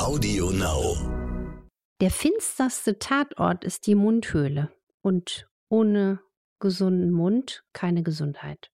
Audio 0.00 0.50
Now. 0.50 0.96
Der 2.00 2.10
finsterste 2.10 2.98
Tatort 2.98 3.64
ist 3.64 3.86
die 3.86 3.94
Mundhöhle. 3.94 4.70
Und 5.02 5.46
ohne 5.68 6.20
gesunden 6.58 7.10
Mund 7.10 7.64
keine 7.74 8.02
Gesundheit. 8.02 8.70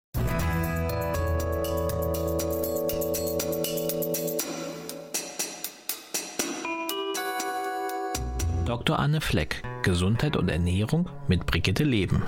Dr. 8.65 8.97
Anne 8.97 9.21
Fleck, 9.21 9.65
Gesundheit 9.83 10.37
und 10.37 10.49
Ernährung 10.49 11.11
mit 11.27 11.45
Brigitte 11.45 11.83
Leben. 11.83 12.23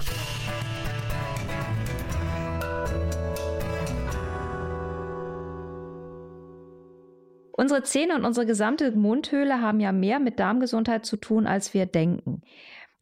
Unsere 7.59 7.83
Zähne 7.83 8.15
und 8.15 8.25
unsere 8.25 8.47
gesamte 8.47 8.93
Mundhöhle 8.93 9.61
haben 9.61 9.81
ja 9.81 9.91
mehr 9.91 10.21
mit 10.21 10.39
Darmgesundheit 10.39 11.05
zu 11.05 11.17
tun, 11.17 11.49
als 11.49 11.75
wir 11.75 11.87
denken. 11.87 12.43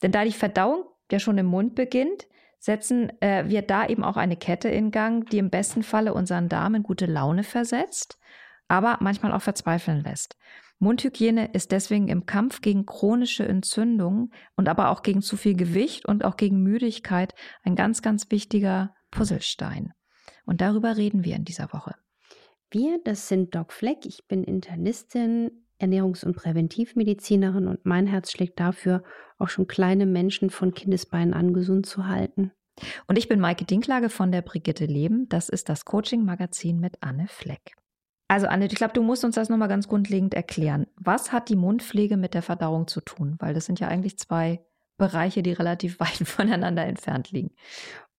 Denn 0.02 0.12
da 0.12 0.24
die 0.24 0.33
Verdauung 0.33 0.87
ja 1.12 1.19
schon 1.19 1.37
im 1.37 1.45
Mund 1.45 1.74
beginnt, 1.74 2.27
setzen 2.59 3.12
äh, 3.20 3.45
wir 3.48 3.61
da 3.61 3.87
eben 3.87 4.02
auch 4.02 4.16
eine 4.16 4.38
Kette 4.38 4.70
in 4.70 4.91
Gang, 4.92 5.28
die 5.28 5.37
im 5.37 5.50
besten 5.50 5.83
Falle 5.83 6.14
unseren 6.14 6.48
Darm 6.48 6.74
in 6.74 6.84
gute 6.84 7.05
Laune 7.05 7.42
versetzt, 7.42 8.19
aber 8.66 8.97
manchmal 9.02 9.34
auch 9.34 9.42
verzweifeln 9.42 10.02
lässt. 10.02 10.38
Mundhygiene 10.78 11.50
ist 11.52 11.70
deswegen 11.70 12.09
im 12.09 12.25
Kampf 12.25 12.62
gegen 12.62 12.86
chronische 12.86 13.47
Entzündungen 13.47 14.33
und 14.56 14.70
aber 14.70 14.88
auch 14.88 15.02
gegen 15.02 15.20
zu 15.20 15.36
viel 15.36 15.55
Gewicht 15.55 16.06
und 16.06 16.25
auch 16.25 16.38
gegen 16.38 16.62
Müdigkeit 16.62 17.34
ein 17.62 17.77
ganz, 17.77 18.00
ganz 18.00 18.30
wichtiger 18.30 18.95
Puzzlestein. 19.11 19.92
Und 20.47 20.62
darüber 20.62 20.97
reden 20.97 21.25
wir 21.25 21.36
in 21.36 21.45
dieser 21.45 21.75
Woche. 21.75 21.95
Wir, 22.70 23.01
das 23.05 23.29
sind 23.29 23.55
Doc 23.55 23.73
Fleck, 23.73 24.05
ich 24.05 24.27
bin 24.27 24.45
Internistin, 24.45 25.51
Ernährungs- 25.80 26.25
und 26.25 26.37
Präventivmedizinerin 26.37 27.69
und 27.69 27.84
mein 27.84 28.06
Herz 28.06 28.33
schlägt 28.33 28.58
dafür, 28.58 29.03
auch 29.39 29.48
schon 29.48 29.67
kleine 29.67 30.06
Menschen 30.06 30.50
von 30.50 30.75
Kindesbeinen 30.75 31.34
an 31.34 31.53
gesund 31.53 31.86
zu 31.86 32.06
halten. 32.06 32.53
Und 33.06 33.19
ich 33.19 33.28
bin 33.28 33.41
Maike 33.41 33.64
Dinklage 33.64 34.08
von 34.08 34.33
der 34.33 34.42
Brigitte 34.42 34.86
Leben. 34.86 35.28
Das 35.28 35.48
ist 35.48 35.69
das 35.69 35.84
Coaching-Magazin 35.84 36.78
mit 36.78 37.03
Anne 37.03 37.27
Fleck. 37.28 37.75
Also 38.28 38.48
Anne, 38.48 38.67
ich 38.67 38.75
glaube, 38.75 38.92
du 38.92 39.03
musst 39.03 39.25
uns 39.25 39.36
das 39.36 39.48
nochmal 39.48 39.69
ganz 39.69 39.89
grundlegend 39.89 40.34
erklären. 40.34 40.86
Was 40.97 41.33
hat 41.33 41.48
die 41.48 41.56
Mundpflege 41.56 42.17
mit 42.17 42.34
der 42.34 42.42
Verdauung 42.42 42.89
zu 42.89 43.01
tun? 43.01 43.36
Weil 43.39 43.55
das 43.55 43.67
sind 43.67 43.80
ja 43.80 43.89
eigentlich 43.89 44.19
zwei 44.19 44.64
Bereiche, 44.98 45.42
die 45.42 45.53
relativ 45.53 46.01
weit 46.01 46.27
voneinander 46.27 46.84
entfernt 46.84 47.30
liegen. 47.30 47.53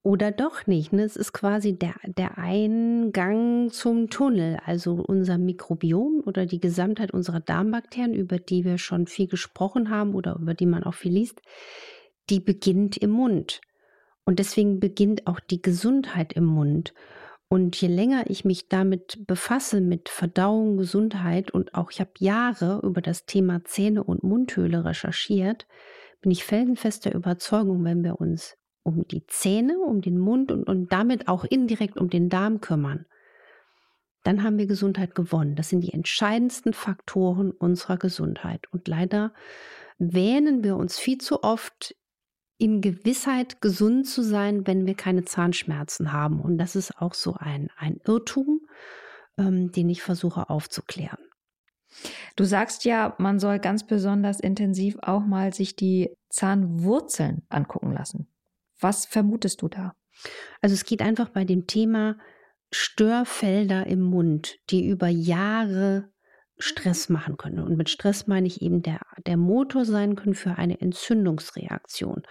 Oder 0.02 0.30
doch 0.30 0.66
nicht. 0.66 0.92
Ne? 0.92 1.02
Es 1.02 1.16
ist 1.16 1.32
quasi 1.32 1.76
der, 1.78 1.94
der 2.04 2.38
Eingang 2.38 3.70
zum 3.70 4.10
Tunnel. 4.10 4.58
Also 4.64 4.94
unser 4.94 5.38
Mikrobiom 5.38 6.22
oder 6.24 6.46
die 6.46 6.60
Gesamtheit 6.60 7.10
unserer 7.10 7.40
Darmbakterien, 7.40 8.14
über 8.14 8.38
die 8.38 8.64
wir 8.64 8.78
schon 8.78 9.06
viel 9.06 9.26
gesprochen 9.26 9.90
haben 9.90 10.14
oder 10.14 10.36
über 10.40 10.54
die 10.54 10.66
man 10.66 10.84
auch 10.84 10.94
viel 10.94 11.12
liest, 11.12 11.42
die 12.30 12.40
beginnt 12.40 12.96
im 12.96 13.10
Mund. 13.10 13.60
Und 14.24 14.38
deswegen 14.38 14.78
beginnt 14.78 15.26
auch 15.26 15.40
die 15.40 15.62
Gesundheit 15.62 16.34
im 16.34 16.44
Mund. 16.44 16.92
Und 17.48 17.80
je 17.80 17.88
länger 17.88 18.28
ich 18.28 18.44
mich 18.44 18.68
damit 18.68 19.26
befasse, 19.26 19.80
mit 19.80 20.10
Verdauung, 20.10 20.76
Gesundheit 20.76 21.50
und 21.50 21.74
auch 21.74 21.90
ich 21.90 21.98
habe 21.98 22.10
Jahre 22.18 22.80
über 22.84 23.00
das 23.00 23.24
Thema 23.24 23.64
Zähne 23.64 24.04
und 24.04 24.22
Mundhöhle 24.22 24.84
recherchiert, 24.84 25.66
bin 26.20 26.30
ich 26.30 26.44
felsenfester 26.44 27.14
Überzeugung, 27.14 27.84
wenn 27.84 28.04
wir 28.04 28.20
uns 28.20 28.57
um 28.82 29.06
die 29.08 29.26
Zähne, 29.26 29.78
um 29.78 30.00
den 30.00 30.18
Mund 30.18 30.50
und, 30.52 30.64
und 30.64 30.92
damit 30.92 31.28
auch 31.28 31.44
indirekt 31.44 31.96
um 31.96 32.10
den 32.10 32.28
Darm 32.28 32.60
kümmern, 32.60 33.06
dann 34.24 34.42
haben 34.42 34.58
wir 34.58 34.66
Gesundheit 34.66 35.14
gewonnen. 35.14 35.56
Das 35.56 35.68
sind 35.68 35.80
die 35.80 35.92
entscheidendsten 35.92 36.72
Faktoren 36.72 37.50
unserer 37.50 37.96
Gesundheit. 37.96 38.66
Und 38.72 38.88
leider 38.88 39.32
wähnen 39.98 40.62
wir 40.64 40.76
uns 40.76 40.98
viel 40.98 41.18
zu 41.18 41.42
oft 41.42 41.94
in 42.58 42.80
Gewissheit, 42.80 43.60
gesund 43.60 44.06
zu 44.06 44.22
sein, 44.22 44.66
wenn 44.66 44.86
wir 44.86 44.94
keine 44.94 45.24
Zahnschmerzen 45.24 46.12
haben. 46.12 46.40
Und 46.40 46.58
das 46.58 46.74
ist 46.74 47.00
auch 47.00 47.14
so 47.14 47.34
ein, 47.38 47.70
ein 47.76 48.00
Irrtum, 48.04 48.66
ähm, 49.38 49.70
den 49.70 49.88
ich 49.88 50.02
versuche 50.02 50.50
aufzuklären. 50.50 51.18
Du 52.36 52.44
sagst 52.44 52.84
ja, 52.84 53.14
man 53.18 53.38
soll 53.38 53.60
ganz 53.60 53.86
besonders 53.86 54.40
intensiv 54.40 54.98
auch 55.00 55.24
mal 55.24 55.54
sich 55.54 55.76
die 55.76 56.10
Zahnwurzeln 56.28 57.42
angucken 57.48 57.92
lassen. 57.92 58.28
Was 58.80 59.06
vermutest 59.06 59.62
du 59.62 59.68
da? 59.68 59.94
Also 60.60 60.74
es 60.74 60.84
geht 60.84 61.02
einfach 61.02 61.28
bei 61.28 61.44
dem 61.44 61.66
Thema 61.66 62.16
Störfelder 62.70 63.86
im 63.86 64.02
Mund, 64.02 64.56
die 64.70 64.86
über 64.88 65.08
Jahre 65.08 66.10
Stress 66.58 67.08
machen 67.08 67.36
können. 67.36 67.60
Und 67.60 67.76
mit 67.76 67.88
Stress 67.88 68.26
meine 68.26 68.46
ich 68.46 68.62
eben 68.62 68.82
der, 68.82 69.00
der 69.26 69.36
Motor 69.36 69.84
sein 69.84 70.16
können 70.16 70.34
für 70.34 70.58
eine 70.58 70.80
Entzündungsreaktion. 70.80 72.22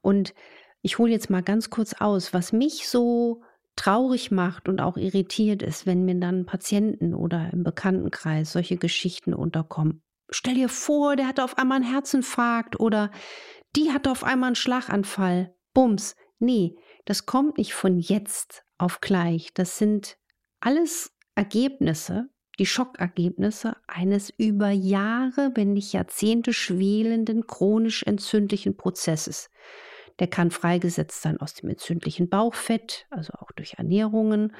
Und 0.00 0.32
ich 0.80 0.98
hole 0.98 1.10
jetzt 1.10 1.30
mal 1.30 1.42
ganz 1.42 1.70
kurz 1.70 1.94
aus, 1.94 2.32
was 2.32 2.52
mich 2.52 2.88
so 2.88 3.42
traurig 3.76 4.30
macht 4.30 4.68
und 4.68 4.80
auch 4.80 4.96
irritiert 4.96 5.62
ist, 5.62 5.86
wenn 5.86 6.04
mir 6.04 6.14
dann 6.14 6.46
Patienten 6.46 7.14
oder 7.14 7.50
im 7.52 7.64
Bekanntenkreis 7.64 8.52
solche 8.52 8.76
Geschichten 8.76 9.34
unterkommen. 9.34 10.02
Stell 10.30 10.54
dir 10.54 10.68
vor, 10.68 11.16
der 11.16 11.26
hatte 11.26 11.42
auf 11.42 11.58
einmal 11.58 11.76
einen 11.76 11.90
Herzinfarkt 11.90 12.78
oder 12.78 13.10
die 13.76 13.92
hatte 13.92 14.10
auf 14.10 14.22
einmal 14.22 14.48
einen 14.48 14.56
Schlaganfall. 14.56 15.54
Bums. 15.74 16.16
Nee, 16.38 16.76
das 17.04 17.26
kommt 17.26 17.58
nicht 17.58 17.74
von 17.74 17.98
jetzt 17.98 18.64
auf 18.78 19.00
gleich. 19.00 19.52
Das 19.54 19.78
sind 19.78 20.16
alles 20.60 21.12
Ergebnisse, 21.34 22.28
die 22.58 22.66
Schockergebnisse 22.66 23.76
eines 23.86 24.30
über 24.30 24.70
Jahre, 24.70 25.50
wenn 25.54 25.72
nicht 25.72 25.92
Jahrzehnte 25.92 26.52
schwelenden 26.52 27.46
chronisch 27.46 28.02
entzündlichen 28.04 28.76
Prozesses. 28.76 29.50
Der 30.20 30.28
kann 30.28 30.52
freigesetzt 30.52 31.22
sein 31.22 31.40
aus 31.40 31.54
dem 31.54 31.70
entzündlichen 31.70 32.28
Bauchfett, 32.28 33.06
also 33.10 33.32
auch 33.32 33.50
durch 33.52 33.74
Ernährungen, 33.74 34.54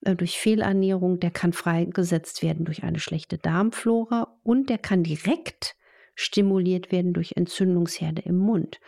äh, 0.00 0.16
durch 0.16 0.38
Fehlernährung. 0.38 1.20
Der 1.20 1.30
kann 1.30 1.52
freigesetzt 1.52 2.42
werden 2.42 2.64
durch 2.64 2.84
eine 2.84 2.98
schlechte 2.98 3.36
Darmflora 3.36 4.38
und 4.42 4.70
der 4.70 4.78
kann 4.78 5.02
direkt 5.02 5.76
stimuliert 6.14 6.90
werden 6.90 7.12
durch 7.12 7.32
Entzündungsherde 7.36 8.22
im 8.22 8.38
Mund. 8.38 8.80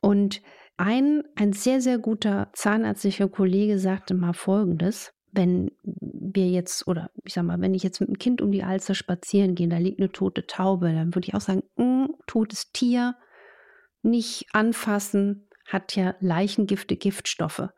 Und 0.00 0.42
ein, 0.76 1.22
ein 1.36 1.52
sehr, 1.52 1.80
sehr 1.80 1.98
guter 1.98 2.50
zahnärztlicher 2.52 3.28
Kollege 3.28 3.78
sagte 3.78 4.14
mal 4.14 4.32
Folgendes. 4.32 5.12
Wenn 5.32 5.72
wir 5.82 6.48
jetzt, 6.48 6.86
oder 6.86 7.10
ich 7.24 7.34
sag 7.34 7.44
mal, 7.44 7.60
wenn 7.60 7.74
ich 7.74 7.82
jetzt 7.82 8.00
mit 8.00 8.08
einem 8.08 8.18
Kind 8.18 8.40
um 8.40 8.52
die 8.52 8.62
Alster 8.62 8.94
spazieren 8.94 9.54
gehe, 9.54 9.68
da 9.68 9.78
liegt 9.78 9.98
eine 10.00 10.12
tote 10.12 10.46
Taube, 10.46 10.92
dann 10.92 11.14
würde 11.14 11.26
ich 11.28 11.34
auch 11.34 11.40
sagen, 11.40 11.64
mm, 11.76 12.06
totes 12.26 12.70
Tier, 12.72 13.16
nicht 14.02 14.46
anfassen, 14.52 15.48
hat 15.66 15.96
ja 15.96 16.14
Leichengifte, 16.20 16.96
Giftstoffe. 16.96 17.68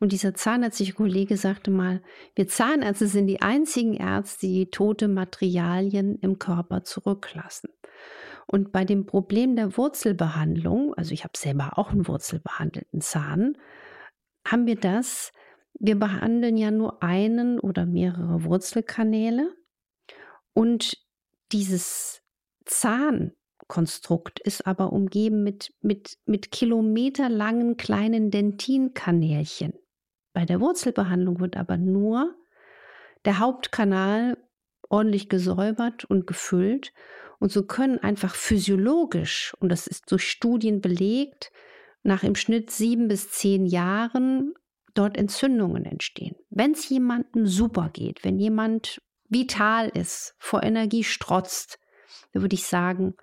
Und 0.00 0.12
dieser 0.12 0.34
zahnärztliche 0.34 0.92
Kollege 0.92 1.36
sagte 1.36 1.70
mal, 1.70 2.02
wir 2.34 2.48
Zahnärzte 2.48 3.06
sind 3.06 3.26
die 3.26 3.42
einzigen 3.42 3.94
Ärzte, 3.94 4.46
die 4.46 4.70
tote 4.70 5.08
Materialien 5.08 6.18
im 6.20 6.38
Körper 6.38 6.82
zurücklassen. 6.84 7.70
Und 8.50 8.72
bei 8.72 8.84
dem 8.86 9.04
Problem 9.04 9.56
der 9.56 9.76
Wurzelbehandlung, 9.76 10.94
also 10.94 11.12
ich 11.12 11.22
habe 11.24 11.36
selber 11.36 11.72
auch 11.76 11.90
einen 11.90 12.08
wurzelbehandelten 12.08 13.02
Zahn, 13.02 13.58
haben 14.46 14.66
wir 14.66 14.76
das, 14.76 15.32
wir 15.78 15.98
behandeln 15.98 16.56
ja 16.56 16.70
nur 16.70 17.02
einen 17.02 17.60
oder 17.60 17.84
mehrere 17.84 18.44
Wurzelkanäle 18.44 19.54
und 20.54 20.96
dieses 21.52 22.22
Zahnkonstrukt 22.64 24.40
ist 24.40 24.66
aber 24.66 24.94
umgeben 24.94 25.44
mit, 25.44 25.74
mit, 25.82 26.18
mit 26.24 26.50
kilometerlangen 26.50 27.76
kleinen 27.76 28.30
Dentinkanälchen. 28.30 29.74
Bei 30.32 30.46
der 30.46 30.60
Wurzelbehandlung 30.60 31.40
wird 31.40 31.58
aber 31.58 31.76
nur 31.76 32.34
der 33.26 33.40
Hauptkanal 33.40 34.38
ordentlich 34.88 35.28
gesäubert 35.28 36.06
und 36.06 36.26
gefüllt 36.26 36.94
und 37.38 37.52
so 37.52 37.64
können 37.64 37.98
einfach 37.98 38.34
physiologisch, 38.34 39.54
und 39.60 39.68
das 39.70 39.86
ist 39.86 40.10
durch 40.10 40.28
Studien 40.28 40.80
belegt, 40.80 41.50
nach 42.02 42.22
im 42.22 42.34
Schnitt 42.34 42.70
sieben 42.70 43.08
bis 43.08 43.30
zehn 43.30 43.66
Jahren 43.66 44.54
dort 44.94 45.16
Entzündungen 45.16 45.84
entstehen. 45.84 46.36
Wenn 46.50 46.72
es 46.72 46.88
jemandem 46.88 47.46
super 47.46 47.90
geht, 47.92 48.24
wenn 48.24 48.38
jemand 48.38 49.00
vital 49.28 49.88
ist, 49.88 50.34
vor 50.38 50.62
Energie 50.62 51.04
strotzt, 51.04 51.78
dann 52.32 52.42
würde 52.42 52.54
ich 52.54 52.66
sagen, 52.66 53.14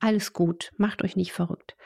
alles 0.00 0.32
gut, 0.32 0.72
macht 0.76 1.02
euch 1.02 1.16
nicht 1.16 1.32
verrückt. 1.32 1.76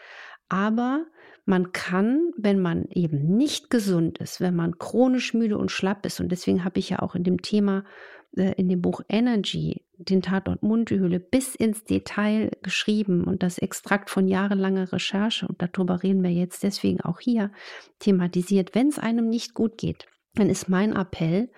Aber 0.48 1.06
man 1.44 1.72
kann, 1.72 2.32
wenn 2.36 2.60
man 2.60 2.86
eben 2.90 3.36
nicht 3.36 3.70
gesund 3.70 4.18
ist, 4.18 4.40
wenn 4.40 4.56
man 4.56 4.78
chronisch 4.78 5.34
müde 5.34 5.56
und 5.56 5.70
schlapp 5.70 6.04
ist, 6.04 6.20
und 6.20 6.30
deswegen 6.30 6.64
habe 6.64 6.78
ich 6.78 6.90
ja 6.90 6.98
auch 7.00 7.14
in 7.14 7.24
dem 7.24 7.40
Thema 7.42 7.84
in 8.32 8.68
dem 8.68 8.82
Buch 8.82 9.00
Energy 9.08 9.84
den 9.98 10.22
Tatort 10.22 10.62
Mundhöhle 10.62 11.18
bis 11.18 11.54
ins 11.54 11.84
Detail 11.84 12.52
geschrieben 12.62 13.24
und 13.24 13.42
das 13.42 13.58
Extrakt 13.58 14.10
von 14.10 14.28
jahrelanger 14.28 14.92
Recherche, 14.92 15.48
und 15.48 15.60
darüber 15.60 16.02
reden 16.02 16.22
wir 16.22 16.30
jetzt 16.30 16.62
deswegen 16.62 17.00
auch 17.00 17.18
hier, 17.20 17.50
thematisiert, 17.98 18.74
wenn 18.74 18.88
es 18.88 18.98
einem 18.98 19.28
nicht 19.28 19.54
gut 19.54 19.76
geht. 19.76 20.06
Dann 20.34 20.50
ist 20.50 20.68
mein 20.68 20.94
Appell, 20.94 21.50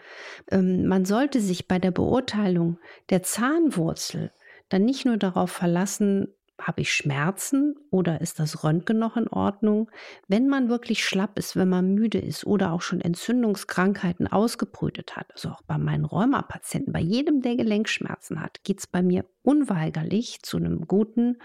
ähm, 0.50 0.86
man 0.86 1.04
sollte 1.04 1.40
sich 1.40 1.68
bei 1.68 1.78
der 1.78 1.90
Beurteilung 1.90 2.78
der 3.10 3.22
Zahnwurzel 3.22 4.32
dann 4.70 4.84
nicht 4.84 5.04
nur 5.04 5.18
darauf 5.18 5.50
verlassen, 5.50 6.28
habe 6.60 6.82
ich 6.82 6.92
Schmerzen 6.92 7.74
oder 7.90 8.20
ist 8.20 8.38
das 8.38 8.64
Röntgen 8.64 8.98
noch 8.98 9.16
in 9.16 9.28
Ordnung? 9.28 9.90
Wenn 10.28 10.48
man 10.48 10.68
wirklich 10.68 11.04
schlapp 11.04 11.38
ist, 11.38 11.56
wenn 11.56 11.68
man 11.68 11.94
müde 11.94 12.18
ist 12.18 12.46
oder 12.46 12.72
auch 12.72 12.82
schon 12.82 13.00
Entzündungskrankheiten 13.00 14.26
ausgebrütet 14.26 15.16
hat, 15.16 15.30
also 15.32 15.50
auch 15.50 15.62
bei 15.62 15.78
meinen 15.78 16.04
Rheumapatienten, 16.04 16.92
bei 16.92 17.00
jedem, 17.00 17.42
der 17.42 17.56
Gelenkschmerzen 17.56 18.40
hat, 18.40 18.62
geht 18.64 18.80
es 18.80 18.86
bei 18.86 19.02
mir 19.02 19.24
unweigerlich 19.42 20.42
zu 20.42 20.56
einem 20.56 20.86
guten 20.86 21.38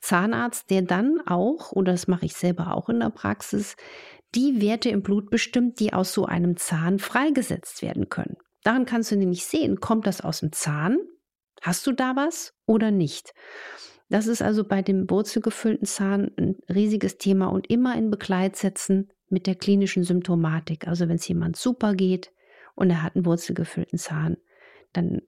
Zahnarzt, 0.00 0.70
der 0.70 0.82
dann 0.82 1.20
auch, 1.26 1.72
oder 1.72 1.92
das 1.92 2.08
mache 2.08 2.26
ich 2.26 2.34
selber 2.34 2.74
auch 2.74 2.88
in 2.88 3.00
der 3.00 3.10
Praxis, 3.10 3.76
die 4.34 4.60
Werte 4.60 4.90
im 4.90 5.02
Blut 5.02 5.30
bestimmt, 5.30 5.80
die 5.80 5.92
aus 5.92 6.12
so 6.12 6.26
einem 6.26 6.56
Zahn 6.56 6.98
freigesetzt 6.98 7.82
werden 7.82 8.08
können. 8.08 8.36
Daran 8.62 8.86
kannst 8.86 9.10
du 9.10 9.16
nämlich 9.16 9.46
sehen, 9.46 9.80
kommt 9.80 10.06
das 10.06 10.20
aus 10.20 10.40
dem 10.40 10.52
Zahn? 10.52 10.98
Hast 11.62 11.86
du 11.86 11.92
da 11.92 12.14
was 12.16 12.54
oder 12.66 12.90
nicht? 12.90 13.32
Das 14.08 14.26
ist 14.26 14.42
also 14.42 14.64
bei 14.64 14.82
dem 14.82 15.08
wurzelgefüllten 15.10 15.86
Zahn 15.86 16.30
ein 16.36 16.56
riesiges 16.68 17.18
Thema 17.18 17.46
und 17.46 17.68
immer 17.68 17.96
in 17.96 18.10
Begleitsätzen 18.10 19.10
mit 19.28 19.46
der 19.46 19.54
klinischen 19.54 20.04
Symptomatik. 20.04 20.88
Also 20.88 21.08
wenn 21.08 21.16
es 21.16 21.28
jemand 21.28 21.56
super 21.56 21.94
geht 21.94 22.32
und 22.74 22.90
er 22.90 23.02
hat 23.02 23.16
einen 23.16 23.26
wurzelgefüllten 23.26 23.98
Zahn, 23.98 24.38
dann 24.92 25.20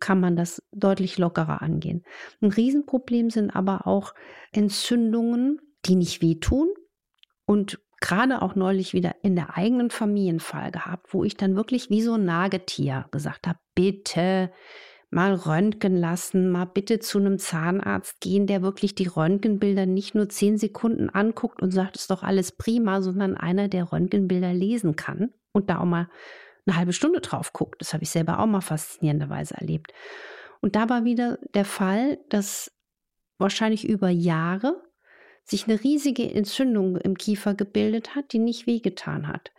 kann 0.00 0.20
man 0.20 0.36
das 0.36 0.62
deutlich 0.72 1.16
lockerer 1.16 1.62
angehen. 1.62 2.04
Ein 2.40 2.50
Riesenproblem 2.50 3.30
sind 3.30 3.50
aber 3.50 3.86
auch 3.86 4.14
Entzündungen, 4.52 5.60
die 5.86 5.96
nicht 5.96 6.20
wehtun 6.20 6.68
und 7.46 7.80
gerade 8.00 8.42
auch 8.42 8.54
neulich 8.54 8.92
wieder 8.92 9.14
in 9.22 9.36
der 9.36 9.56
eigenen 9.56 9.90
Familienfall 9.90 10.70
gehabt, 10.70 11.14
wo 11.14 11.24
ich 11.24 11.36
dann 11.36 11.56
wirklich 11.56 11.88
wie 11.88 12.02
so 12.02 12.14
ein 12.14 12.24
Nagetier 12.24 13.06
gesagt 13.10 13.46
habe, 13.46 13.58
bitte 13.74 14.52
mal 15.10 15.34
röntgen 15.34 15.96
lassen, 15.96 16.50
mal 16.50 16.64
bitte 16.64 16.98
zu 16.98 17.18
einem 17.18 17.38
Zahnarzt 17.38 18.20
gehen, 18.20 18.46
der 18.46 18.62
wirklich 18.62 18.94
die 18.94 19.06
Röntgenbilder 19.06 19.86
nicht 19.86 20.14
nur 20.14 20.28
zehn 20.28 20.58
Sekunden 20.58 21.08
anguckt 21.08 21.62
und 21.62 21.70
sagt, 21.70 21.96
ist 21.96 22.10
doch 22.10 22.22
alles 22.22 22.52
prima, 22.52 23.00
sondern 23.02 23.36
einer, 23.36 23.68
der 23.68 23.92
Röntgenbilder 23.92 24.52
lesen 24.52 24.96
kann 24.96 25.32
und 25.52 25.70
da 25.70 25.80
auch 25.80 25.84
mal 25.84 26.08
eine 26.66 26.76
halbe 26.76 26.92
Stunde 26.92 27.20
drauf 27.20 27.52
guckt. 27.52 27.80
Das 27.80 27.94
habe 27.94 28.02
ich 28.02 28.10
selber 28.10 28.40
auch 28.40 28.46
mal 28.46 28.60
faszinierenderweise 28.60 29.54
erlebt. 29.54 29.92
Und 30.60 30.74
da 30.74 30.88
war 30.88 31.04
wieder 31.04 31.38
der 31.54 31.64
Fall, 31.64 32.18
dass 32.28 32.72
wahrscheinlich 33.38 33.88
über 33.88 34.08
Jahre 34.08 34.82
sich 35.44 35.68
eine 35.68 35.82
riesige 35.82 36.28
Entzündung 36.28 36.96
im 36.96 37.16
Kiefer 37.16 37.54
gebildet 37.54 38.16
hat, 38.16 38.32
die 38.32 38.40
nicht 38.40 38.66
wehgetan 38.66 39.28
hat. 39.28 39.52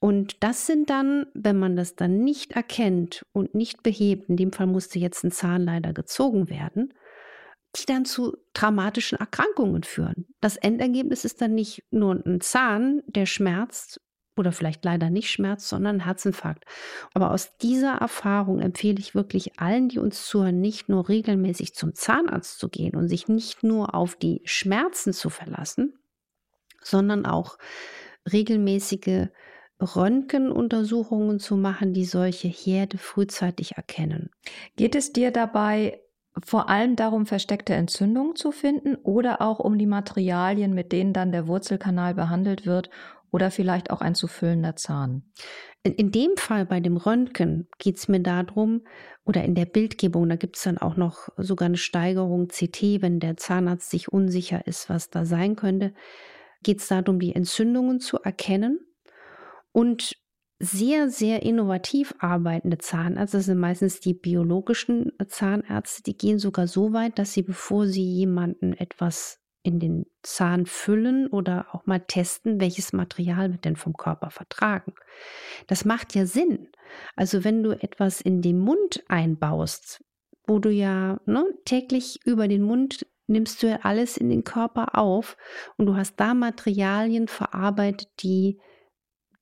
Und 0.00 0.42
das 0.44 0.66
sind 0.66 0.90
dann, 0.90 1.26
wenn 1.34 1.58
man 1.58 1.74
das 1.76 1.96
dann 1.96 2.20
nicht 2.20 2.52
erkennt 2.52 3.26
und 3.32 3.54
nicht 3.54 3.82
behebt, 3.82 4.28
in 4.28 4.36
dem 4.36 4.52
Fall 4.52 4.66
musste 4.66 4.98
jetzt 4.98 5.24
ein 5.24 5.32
Zahn 5.32 5.64
leider 5.64 5.92
gezogen 5.92 6.48
werden, 6.48 6.94
die 7.76 7.84
dann 7.86 8.04
zu 8.04 8.36
dramatischen 8.54 9.18
Erkrankungen 9.18 9.82
führen. 9.82 10.26
Das 10.40 10.56
Endergebnis 10.56 11.24
ist 11.24 11.40
dann 11.40 11.54
nicht 11.54 11.82
nur 11.90 12.14
ein 12.24 12.40
Zahn, 12.40 13.02
der 13.06 13.26
schmerzt 13.26 14.00
oder 14.36 14.52
vielleicht 14.52 14.84
leider 14.84 15.10
nicht 15.10 15.30
schmerzt, 15.30 15.68
sondern 15.68 15.96
ein 15.96 16.04
Herzinfarkt. 16.04 16.64
Aber 17.12 17.32
aus 17.32 17.56
dieser 17.58 17.94
Erfahrung 17.94 18.60
empfehle 18.60 19.00
ich 19.00 19.16
wirklich 19.16 19.58
allen, 19.58 19.88
die 19.88 19.98
uns 19.98 20.26
zuhören, 20.26 20.60
nicht 20.60 20.88
nur 20.88 21.08
regelmäßig 21.08 21.74
zum 21.74 21.94
Zahnarzt 21.94 22.58
zu 22.60 22.68
gehen 22.68 22.94
und 22.94 23.08
sich 23.08 23.26
nicht 23.26 23.64
nur 23.64 23.96
auf 23.96 24.14
die 24.14 24.40
Schmerzen 24.44 25.12
zu 25.12 25.28
verlassen, 25.28 25.98
sondern 26.82 27.26
auch 27.26 27.58
regelmäßige 28.32 29.26
Röntgenuntersuchungen 29.80 31.38
zu 31.38 31.56
machen, 31.56 31.92
die 31.92 32.04
solche 32.04 32.48
Herde 32.48 32.98
frühzeitig 32.98 33.76
erkennen. 33.76 34.30
Geht 34.76 34.94
es 34.94 35.12
dir 35.12 35.30
dabei 35.30 36.00
vor 36.44 36.68
allem 36.68 36.96
darum, 36.96 37.26
versteckte 37.26 37.74
Entzündungen 37.74 38.36
zu 38.36 38.52
finden 38.52 38.96
oder 38.96 39.40
auch 39.40 39.58
um 39.58 39.78
die 39.78 39.86
Materialien, 39.86 40.74
mit 40.74 40.92
denen 40.92 41.12
dann 41.12 41.32
der 41.32 41.48
Wurzelkanal 41.48 42.14
behandelt 42.14 42.66
wird 42.66 42.90
oder 43.30 43.50
vielleicht 43.50 43.90
auch 43.90 44.00
ein 44.00 44.14
zu 44.14 44.26
füllender 44.26 44.76
Zahn? 44.76 45.24
In, 45.82 45.94
in 45.94 46.12
dem 46.12 46.36
Fall 46.36 46.66
bei 46.66 46.80
dem 46.80 46.96
Röntgen 46.96 47.68
geht 47.78 47.98
es 47.98 48.08
mir 48.08 48.20
darum, 48.20 48.82
oder 49.24 49.44
in 49.44 49.54
der 49.54 49.66
Bildgebung, 49.66 50.28
da 50.28 50.36
gibt 50.36 50.56
es 50.56 50.62
dann 50.62 50.78
auch 50.78 50.96
noch 50.96 51.28
sogar 51.36 51.66
eine 51.66 51.76
Steigerung 51.76 52.48
CT, 52.48 53.02
wenn 53.02 53.20
der 53.20 53.36
Zahnarzt 53.36 53.90
sich 53.90 54.10
unsicher 54.10 54.66
ist, 54.66 54.88
was 54.88 55.10
da 55.10 55.26
sein 55.26 55.54
könnte, 55.54 55.92
geht 56.62 56.80
es 56.80 56.88
darum, 56.88 57.20
die 57.20 57.34
Entzündungen 57.34 58.00
zu 58.00 58.18
erkennen 58.18 58.80
und 59.78 60.16
sehr, 60.58 61.08
sehr 61.08 61.44
innovativ 61.44 62.12
arbeitende 62.18 62.78
Zahnärzte, 62.78 63.36
das 63.36 63.46
sind 63.46 63.60
meistens 63.60 64.00
die 64.00 64.14
biologischen 64.14 65.12
Zahnärzte, 65.28 66.02
die 66.02 66.18
gehen 66.18 66.40
sogar 66.40 66.66
so 66.66 66.92
weit, 66.92 67.16
dass 67.20 67.32
sie, 67.32 67.42
bevor 67.44 67.86
sie 67.86 68.02
jemanden 68.02 68.72
etwas 68.72 69.38
in 69.62 69.78
den 69.78 70.06
Zahn 70.24 70.66
füllen 70.66 71.28
oder 71.28 71.66
auch 71.70 71.86
mal 71.86 72.00
testen, 72.00 72.60
welches 72.60 72.92
Material 72.92 73.52
wird 73.52 73.64
denn 73.64 73.76
vom 73.76 73.92
Körper 73.92 74.30
vertragen. 74.30 74.94
Das 75.68 75.84
macht 75.84 76.16
ja 76.16 76.26
Sinn. 76.26 76.70
Also 77.14 77.44
wenn 77.44 77.62
du 77.62 77.70
etwas 77.70 78.20
in 78.20 78.42
den 78.42 78.58
Mund 78.58 79.04
einbaust, 79.06 80.02
wo 80.44 80.58
du 80.58 80.70
ja 80.70 81.20
ne, 81.24 81.44
täglich 81.64 82.18
über 82.24 82.48
den 82.48 82.62
Mund 82.62 83.06
nimmst 83.28 83.62
du 83.62 83.68
ja 83.68 83.78
alles 83.82 84.16
in 84.16 84.28
den 84.28 84.42
Körper 84.42 84.98
auf 84.98 85.36
und 85.76 85.86
du 85.86 85.94
hast 85.94 86.16
da 86.16 86.34
Materialien 86.34 87.28
verarbeitet, 87.28 88.08
die 88.24 88.58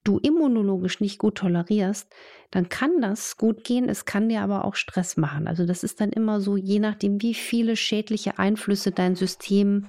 du 0.07 0.19
immunologisch 0.19 1.01
nicht 1.01 1.19
gut 1.19 1.35
tolerierst, 1.35 2.13
dann 2.51 2.69
kann 2.69 3.01
das 3.01 3.37
gut 3.37 3.63
gehen. 3.63 3.89
Es 3.89 4.05
kann 4.05 4.29
dir 4.29 4.41
aber 4.41 4.65
auch 4.65 4.75
Stress 4.75 5.17
machen. 5.17 5.47
Also 5.47 5.65
das 5.65 5.83
ist 5.83 5.99
dann 5.99 6.11
immer 6.11 6.39
so, 6.39 6.55
je 6.55 6.79
nachdem, 6.79 7.21
wie 7.21 7.33
viele 7.33 7.75
schädliche 7.75 8.39
Einflüsse 8.39 8.91
dein 8.91 9.15
System 9.15 9.87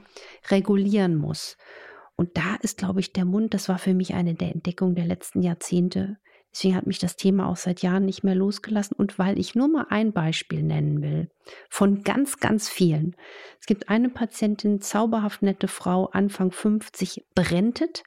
regulieren 0.51 1.17
muss. 1.17 1.57
Und 2.17 2.37
da 2.37 2.57
ist, 2.63 2.79
glaube 2.79 3.01
ich, 3.01 3.13
der 3.13 3.25
Mund, 3.25 3.55
das 3.55 3.69
war 3.69 3.79
für 3.79 3.95
mich 3.95 4.15
eine 4.15 4.35
der 4.35 4.53
Entdeckungen 4.53 4.97
der 4.97 5.07
letzten 5.07 5.41
Jahrzehnte. 5.41 6.19
Deswegen 6.53 6.75
hat 6.75 6.87
mich 6.87 6.99
das 6.99 7.15
Thema 7.15 7.49
auch 7.49 7.57
seit 7.57 7.83
Jahren 7.83 8.05
nicht 8.05 8.25
mehr 8.25 8.35
losgelassen. 8.35 8.97
Und 8.97 9.19
weil 9.19 9.39
ich 9.39 9.55
nur 9.55 9.69
mal 9.69 9.87
ein 9.91 10.13
Beispiel 10.13 10.63
nennen 10.65 11.03
will, 11.03 11.31
von 11.69 12.03
ganz, 12.03 12.39
ganz 12.41 12.69
vielen. 12.69 13.15
Es 13.61 13.67
gibt 13.67 13.89
eine 13.89 14.09
Patientin, 14.09 14.81
zauberhaft 14.81 15.43
nette 15.43 15.69
Frau, 15.69 16.07
Anfang 16.07 16.51
50, 16.51 17.25
brentet 17.35 18.03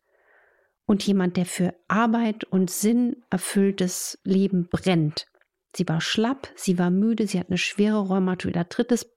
und 0.91 1.07
jemand, 1.07 1.37
der 1.37 1.45
für 1.45 1.73
Arbeit 1.87 2.43
und 2.43 2.69
Sinn 2.69 3.23
erfülltes 3.29 4.19
Leben 4.25 4.67
brennt. 4.69 5.25
Sie 5.73 5.87
war 5.87 6.01
schlapp, 6.01 6.49
sie 6.57 6.77
war 6.77 6.89
müde, 6.89 7.27
sie 7.27 7.39
hat 7.39 7.47
eine 7.47 7.57
schwere 7.57 8.09
Rheumatoid 8.09 8.57
Arthritis, 8.57 9.09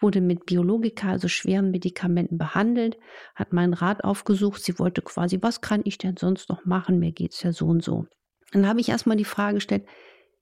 wurde 0.00 0.20
mit 0.20 0.44
Biologika, 0.44 1.10
also 1.10 1.28
schweren 1.28 1.70
Medikamenten 1.70 2.36
behandelt, 2.36 2.98
hat 3.36 3.52
meinen 3.52 3.74
Rat 3.74 4.02
aufgesucht. 4.02 4.60
Sie 4.64 4.76
wollte 4.80 5.02
quasi, 5.02 5.38
was 5.40 5.60
kann 5.60 5.82
ich 5.84 5.98
denn 5.98 6.16
sonst 6.16 6.48
noch 6.48 6.64
machen? 6.64 6.98
Mir 6.98 7.12
geht 7.12 7.32
es 7.32 7.44
ja 7.44 7.52
so 7.52 7.66
und 7.66 7.84
so. 7.84 8.06
Dann 8.50 8.66
habe 8.66 8.80
ich 8.80 8.88
erstmal 8.88 9.16
die 9.16 9.24
Frage 9.24 9.54
gestellt, 9.54 9.86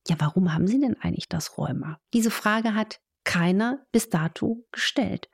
ja, 0.09 0.17
warum 0.21 0.55
haben 0.55 0.67
Sie 0.67 0.81
denn 0.81 0.97
eigentlich 0.99 1.29
das 1.29 1.59
Rheuma? 1.59 1.99
Diese 2.15 2.31
Frage 2.31 2.75
hat 2.75 2.99
keiner 3.25 3.81
bis 3.93 4.09
dato 4.11 4.65
gestellt. 4.73 5.29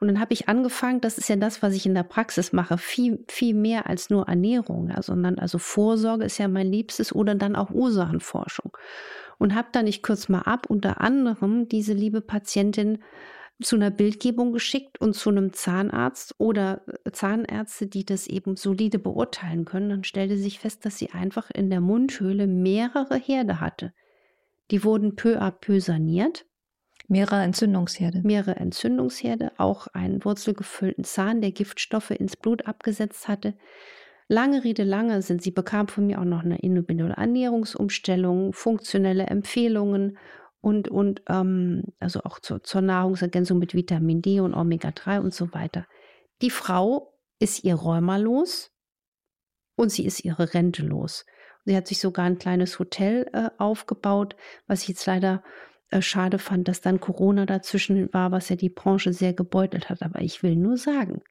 Und 0.00 0.08
dann 0.08 0.20
habe 0.20 0.32
ich 0.32 0.48
angefangen, 0.48 1.00
das 1.00 1.18
ist 1.18 1.28
ja 1.28 1.36
das, 1.36 1.62
was 1.62 1.74
ich 1.74 1.86
in 1.86 1.94
der 1.94 2.02
Praxis 2.02 2.52
mache, 2.52 2.78
viel, 2.78 3.24
viel 3.28 3.54
mehr 3.54 3.88
als 3.88 4.10
nur 4.10 4.28
Ernährung, 4.28 4.90
ja, 4.90 5.02
sondern 5.02 5.38
also 5.38 5.58
Vorsorge 5.58 6.24
ist 6.24 6.38
ja 6.38 6.48
mein 6.48 6.70
Liebstes 6.70 7.14
oder 7.14 7.34
dann 7.34 7.56
auch 7.56 7.70
Ursachenforschung. 7.70 8.76
Und 9.38 9.54
habe 9.54 9.68
dann, 9.70 9.86
ich 9.86 10.02
kürze 10.02 10.32
mal 10.32 10.42
ab, 10.42 10.66
unter 10.68 11.00
anderem 11.00 11.68
diese 11.68 11.92
liebe 11.92 12.20
Patientin 12.20 12.98
zu 13.60 13.76
einer 13.76 13.90
Bildgebung 13.90 14.52
geschickt 14.52 15.00
und 15.00 15.14
zu 15.14 15.30
einem 15.30 15.52
Zahnarzt 15.52 16.34
oder 16.38 16.82
äh, 17.04 17.10
Zahnärzte, 17.10 17.86
die 17.86 18.04
das 18.04 18.26
eben 18.26 18.56
solide 18.56 18.98
beurteilen 18.98 19.64
können. 19.64 19.90
Dann 19.90 20.04
stellte 20.04 20.36
sich 20.36 20.60
fest, 20.60 20.84
dass 20.84 20.98
sie 20.98 21.10
einfach 21.10 21.50
in 21.50 21.70
der 21.70 21.80
Mundhöhle 21.80 22.46
mehrere 22.46 23.16
Herde 23.16 23.60
hatte. 23.60 23.92
Die 24.70 24.84
wurden 24.84 25.16
peu 25.16 25.40
à 25.40 25.50
peu 25.50 25.80
saniert 25.80 26.44
Mehrere 27.08 27.42
Entzündungsherde. 27.42 28.20
Mehrere 28.22 28.56
Entzündungsherde, 28.56 29.52
auch 29.56 29.86
einen 29.88 30.24
wurzelgefüllten 30.24 31.04
Zahn, 31.04 31.40
der 31.40 31.52
Giftstoffe 31.52 32.10
ins 32.10 32.36
Blut 32.36 32.66
abgesetzt 32.66 33.28
hatte. 33.28 33.54
Lange 34.28 34.62
Rede, 34.62 34.84
lange 34.84 35.22
sind 35.22 35.42
sie 35.42 35.50
bekam 35.50 35.88
von 35.88 36.06
mir 36.06 36.20
auch 36.20 36.26
noch 36.26 36.44
eine 36.44 36.58
individuelle 36.58 37.14
Ernährungsumstellung, 37.14 38.52
funktionelle 38.52 39.26
Empfehlungen 39.26 40.18
und, 40.60 40.88
und 40.88 41.22
ähm, 41.30 41.84
also 41.98 42.20
auch 42.24 42.40
zur, 42.40 42.62
zur 42.62 42.82
Nahrungsergänzung 42.82 43.58
mit 43.58 43.74
Vitamin 43.74 44.20
D 44.20 44.40
und 44.40 44.52
Omega-3 44.52 45.20
und 45.20 45.32
so 45.32 45.54
weiter. 45.54 45.86
Die 46.42 46.50
Frau 46.50 47.14
ist 47.38 47.64
ihr 47.64 47.76
Rheuma 47.76 48.18
los 48.18 48.70
und 49.76 49.90
sie 49.90 50.04
ist 50.04 50.24
ihre 50.26 50.52
Rente 50.52 50.82
los. 50.82 51.24
Sie 51.64 51.74
hat 51.74 51.86
sich 51.86 52.00
sogar 52.00 52.26
ein 52.26 52.38
kleines 52.38 52.78
Hotel 52.78 53.30
äh, 53.32 53.48
aufgebaut, 53.56 54.36
was 54.66 54.82
ich 54.82 54.88
jetzt 54.88 55.06
leider 55.06 55.42
äh, 55.90 56.02
schade 56.02 56.38
fand, 56.38 56.68
dass 56.68 56.80
dann 56.80 57.00
Corona 57.00 57.46
dazwischen 57.46 58.12
war, 58.12 58.30
was 58.30 58.48
ja 58.48 58.56
die 58.56 58.68
Branche 58.68 59.12
sehr 59.12 59.32
gebeutelt 59.32 59.88
hat. 59.88 60.02
Aber 60.02 60.20
ich 60.20 60.42
will 60.42 60.56
nur 60.56 60.76
sagen, 60.76 61.22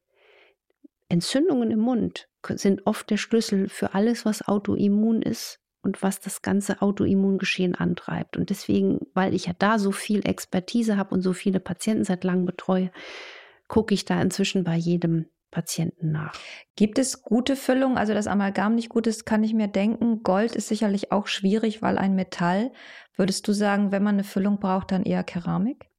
Entzündungen 1.10 1.72
im 1.72 1.80
Mund 1.80 2.28
sind 2.48 2.86
oft 2.86 3.10
der 3.10 3.18
Schlüssel 3.18 3.70
für 3.70 3.94
alles, 3.94 4.26
was 4.26 4.48
autoimmun 4.48 5.22
ist 5.22 5.60
und 5.82 6.02
was 6.02 6.20
das 6.20 6.42
ganze 6.42 6.82
Autoimmungeschehen 6.82 7.76
antreibt. 7.76 8.38
Und 8.38 8.50
deswegen, 8.50 9.00
weil 9.14 9.34
ich 9.34 9.46
ja 9.46 9.54
da 9.58 9.80
so 9.80 9.92
viel 9.92 10.28
Expertise 10.28 10.98
habe 10.98 11.14
und 11.14 11.22
so 11.22 11.34
viele 11.34 11.60
Patienten 11.60 12.04
seit 12.04 12.24
langem 12.24 12.46
betreue, 12.46 12.92
gucke 13.68 13.94
ich 13.94 14.06
da 14.06 14.22
inzwischen 14.22 14.64
bei 14.64 14.76
jedem 14.76 15.28
Patienten 15.52 16.12
nach. 16.12 16.34
Gibt 16.76 17.00
es 17.00 17.22
gute 17.22 17.56
Füllung? 17.56 17.98
Also 17.98 18.14
das 18.14 18.28
Amalgam 18.28 18.76
nicht 18.76 18.90
gut 18.90 19.08
ist, 19.08 19.26
kann 19.26 19.44
ich 19.44 19.54
mir 19.54 19.68
denken. 19.68 20.24
Gold 20.24 20.56
ist 20.56 20.68
sicherlich 20.68 21.12
auch 21.12 21.28
schwierig, 21.28 21.82
weil 21.82 21.98
ein 21.98 22.16
Metall. 22.16 22.72
Würdest 23.16 23.48
du 23.48 23.54
sagen, 23.54 23.92
wenn 23.92 24.04
man 24.04 24.16
eine 24.16 24.24
Füllung 24.24 24.60
braucht, 24.60 24.92
dann 24.92 25.04
eher 25.04 25.24
Keramik? 25.24 25.90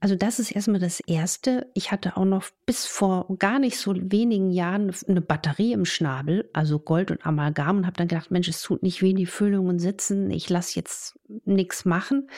Also 0.00 0.16
das 0.16 0.38
ist 0.38 0.50
erstmal 0.50 0.80
das 0.80 1.00
Erste. 1.00 1.70
Ich 1.74 1.92
hatte 1.92 2.16
auch 2.16 2.24
noch 2.24 2.44
bis 2.66 2.86
vor 2.86 3.26
gar 3.38 3.58
nicht 3.58 3.78
so 3.78 3.94
wenigen 3.96 4.50
Jahren 4.50 4.92
eine 5.08 5.20
Batterie 5.20 5.72
im 5.72 5.84
Schnabel, 5.84 6.48
also 6.52 6.78
Gold 6.78 7.10
und 7.10 7.24
Amalgam 7.24 7.78
und 7.78 7.86
habe 7.86 7.96
dann 7.96 8.08
gedacht, 8.08 8.30
Mensch, 8.30 8.48
es 8.48 8.62
tut 8.62 8.82
nicht 8.82 9.02
weh, 9.02 9.14
die 9.14 9.26
Füllungen 9.26 9.78
sitzen, 9.78 10.30
ich 10.30 10.48
lasse 10.50 10.76
jetzt 10.76 11.18
nichts 11.44 11.84
machen. 11.84 12.28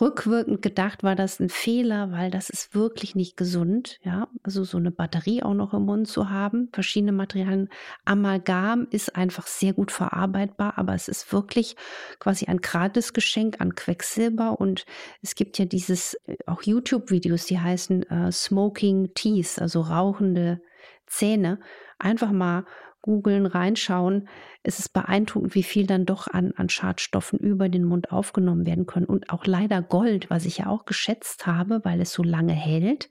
Rückwirkend 0.00 0.60
gedacht 0.60 1.02
war 1.02 1.14
das 1.14 1.40
ein 1.40 1.48
Fehler, 1.48 2.12
weil 2.12 2.30
das 2.30 2.50
ist 2.50 2.74
wirklich 2.74 3.14
nicht 3.14 3.36
gesund, 3.36 3.98
ja. 4.02 4.28
Also 4.42 4.62
so 4.64 4.76
eine 4.76 4.90
Batterie 4.90 5.42
auch 5.42 5.54
noch 5.54 5.72
im 5.72 5.84
Mund 5.84 6.06
zu 6.06 6.28
haben, 6.28 6.68
verschiedene 6.72 7.12
Materialien. 7.12 7.70
Amalgam 8.04 8.88
ist 8.90 9.16
einfach 9.16 9.46
sehr 9.46 9.72
gut 9.72 9.90
verarbeitbar, 9.90 10.74
aber 10.76 10.94
es 10.94 11.08
ist 11.08 11.32
wirklich 11.32 11.76
quasi 12.18 12.46
ein 12.46 12.58
Gratisgeschenk 12.58 13.60
an 13.60 13.74
Quecksilber 13.74 14.60
und 14.60 14.84
es 15.22 15.34
gibt 15.34 15.58
ja 15.58 15.64
dieses 15.64 16.14
äh, 16.26 16.36
auch 16.46 16.62
YouTube-Videos, 16.86 17.46
die 17.46 17.58
heißen 17.58 18.02
äh, 18.04 18.32
Smoking 18.32 19.12
Teeth, 19.14 19.58
also 19.58 19.80
rauchende 19.80 20.60
Zähne. 21.06 21.60
Einfach 21.98 22.32
mal 22.32 22.64
googeln, 23.02 23.46
reinschauen. 23.46 24.28
Es 24.62 24.78
ist 24.78 24.92
beeindruckend, 24.92 25.54
wie 25.54 25.62
viel 25.62 25.86
dann 25.86 26.06
doch 26.06 26.26
an, 26.26 26.52
an 26.56 26.68
Schadstoffen 26.68 27.38
über 27.38 27.68
den 27.68 27.84
Mund 27.84 28.10
aufgenommen 28.10 28.66
werden 28.66 28.86
können. 28.86 29.06
Und 29.06 29.30
auch 29.30 29.46
leider 29.46 29.82
Gold, 29.82 30.28
was 30.28 30.44
ich 30.44 30.58
ja 30.58 30.66
auch 30.66 30.84
geschätzt 30.84 31.46
habe, 31.46 31.84
weil 31.84 32.00
es 32.00 32.12
so 32.12 32.22
lange 32.22 32.52
hält, 32.52 33.08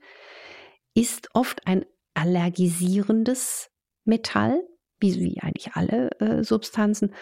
ist 0.94 1.30
oft 1.34 1.66
ein 1.66 1.86
allergisierendes 2.14 3.70
Metall, 4.04 4.62
wie, 5.00 5.16
wie 5.20 5.42
eigentlich 5.42 5.74
alle 5.74 6.12
äh, 6.20 6.44
Substanzen. 6.44 7.14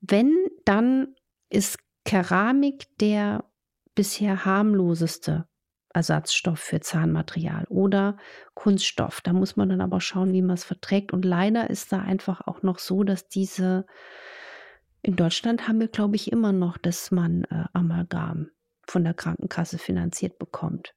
Wenn, 0.00 0.32
dann 0.64 1.14
ist 1.50 1.78
Keramik 2.04 2.86
der 2.98 3.44
bisher 3.94 4.44
harmloseste 4.44 5.46
Ersatzstoff 5.94 6.58
für 6.58 6.80
Zahnmaterial 6.80 7.64
oder 7.68 8.16
Kunststoff. 8.54 9.20
Da 9.20 9.32
muss 9.32 9.56
man 9.56 9.68
dann 9.68 9.80
aber 9.80 10.00
schauen, 10.00 10.32
wie 10.32 10.42
man 10.42 10.54
es 10.54 10.64
verträgt. 10.64 11.12
Und 11.12 11.24
leider 11.24 11.70
ist 11.70 11.92
da 11.92 12.00
einfach 12.00 12.46
auch 12.46 12.62
noch 12.62 12.78
so, 12.78 13.04
dass 13.04 13.28
diese, 13.28 13.86
in 15.02 15.16
Deutschland 15.16 15.68
haben 15.68 15.80
wir, 15.80 15.88
glaube 15.88 16.16
ich, 16.16 16.32
immer 16.32 16.52
noch, 16.52 16.78
dass 16.78 17.10
man 17.10 17.44
äh, 17.44 17.64
Amalgam 17.72 18.50
von 18.86 19.04
der 19.04 19.14
Krankenkasse 19.14 19.78
finanziert 19.78 20.38
bekommt. 20.38 20.94